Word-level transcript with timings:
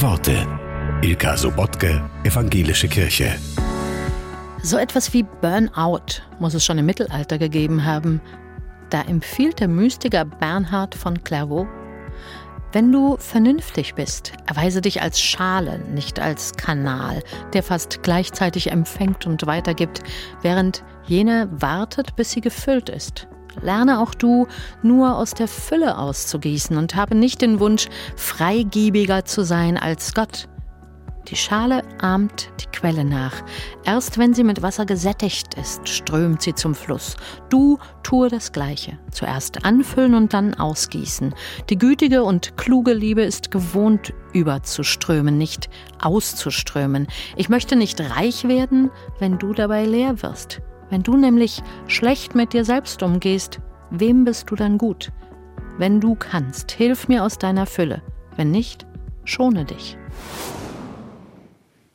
Worte. 0.00 0.46
Ilka 1.02 1.36
Sobotke, 1.36 2.08
Evangelische 2.22 2.86
Kirche. 2.86 3.36
So 4.62 4.76
etwas 4.76 5.12
wie 5.12 5.24
Burnout 5.24 6.22
muss 6.38 6.54
es 6.54 6.64
schon 6.64 6.78
im 6.78 6.86
Mittelalter 6.86 7.36
gegeben 7.36 7.84
haben. 7.84 8.20
Da 8.90 9.02
empfiehlt 9.02 9.58
der 9.58 9.66
Mystiker 9.66 10.24
Bernhard 10.24 10.94
von 10.94 11.24
Clairvaux, 11.24 11.66
wenn 12.72 12.92
du 12.92 13.16
vernünftig 13.16 13.94
bist, 13.94 14.32
erweise 14.46 14.80
dich 14.80 15.00
als 15.00 15.20
Schale, 15.20 15.78
nicht 15.78 16.20
als 16.20 16.52
Kanal, 16.54 17.22
der 17.52 17.62
fast 17.62 18.02
gleichzeitig 18.02 18.70
empfängt 18.70 19.26
und 19.26 19.46
weitergibt, 19.46 20.02
während 20.42 20.84
jene 21.06 21.48
wartet, 21.50 22.14
bis 22.16 22.30
sie 22.30 22.40
gefüllt 22.40 22.88
ist. 22.88 23.26
Lerne 23.62 24.00
auch 24.00 24.14
du, 24.14 24.46
nur 24.82 25.16
aus 25.16 25.32
der 25.34 25.48
Fülle 25.48 25.98
auszugießen 25.98 26.76
und 26.76 26.94
habe 26.94 27.14
nicht 27.14 27.40
den 27.40 27.58
Wunsch, 27.58 27.88
freigebiger 28.16 29.24
zu 29.24 29.42
sein 29.44 29.76
als 29.76 30.14
Gott. 30.14 30.48
Die 31.30 31.36
Schale 31.36 31.82
ahmt 32.00 32.50
die 32.60 32.66
Quelle 32.66 33.04
nach. 33.04 33.34
Erst 33.84 34.16
wenn 34.16 34.32
sie 34.32 34.44
mit 34.44 34.62
Wasser 34.62 34.86
gesättigt 34.86 35.54
ist, 35.54 35.86
strömt 35.86 36.40
sie 36.40 36.54
zum 36.54 36.74
Fluss. 36.74 37.16
Du 37.50 37.78
tue 38.02 38.30
das 38.30 38.52
Gleiche. 38.52 38.98
Zuerst 39.10 39.66
anfüllen 39.66 40.14
und 40.14 40.32
dann 40.32 40.54
ausgießen. 40.54 41.34
Die 41.68 41.76
gütige 41.76 42.22
und 42.22 42.56
kluge 42.56 42.94
Liebe 42.94 43.22
ist 43.22 43.50
gewohnt, 43.50 44.14
überzuströmen, 44.32 45.36
nicht 45.36 45.68
auszuströmen. 46.00 47.08
Ich 47.36 47.50
möchte 47.50 47.76
nicht 47.76 48.00
reich 48.00 48.48
werden, 48.48 48.90
wenn 49.18 49.38
du 49.38 49.52
dabei 49.52 49.84
leer 49.84 50.22
wirst. 50.22 50.62
Wenn 50.88 51.02
du 51.02 51.16
nämlich 51.16 51.62
schlecht 51.88 52.34
mit 52.34 52.54
dir 52.54 52.64
selbst 52.64 53.02
umgehst, 53.02 53.60
wem 53.90 54.24
bist 54.24 54.50
du 54.50 54.56
dann 54.56 54.78
gut? 54.78 55.12
Wenn 55.76 56.00
du 56.00 56.14
kannst, 56.14 56.72
hilf 56.72 57.06
mir 57.08 57.22
aus 57.22 57.36
deiner 57.36 57.66
Fülle. 57.66 58.02
Wenn 58.36 58.50
nicht, 58.50 58.86
schone 59.24 59.66
dich. 59.66 59.98